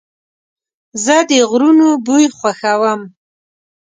[1.03, 3.01] زه د غرونو بوی خوښوم.